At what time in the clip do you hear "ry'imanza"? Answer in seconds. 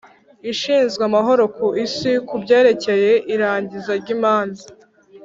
4.01-4.65